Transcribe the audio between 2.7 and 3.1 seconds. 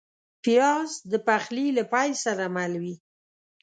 وي